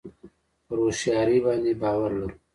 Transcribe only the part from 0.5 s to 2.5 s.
پر هوښیاري باندې باور لرو.